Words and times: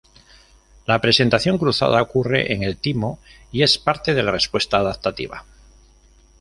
La 0.87 0.99
presentación 0.99 1.59
cruzada 1.59 2.01
ocurre 2.01 2.53
en 2.53 2.63
el 2.63 2.75
timo 2.77 3.19
y 3.51 3.61
es 3.61 3.77
parte 3.77 4.15
de 4.15 4.23
la 4.23 4.31
respuesta 4.31 4.77
adaptativa. 4.79 5.45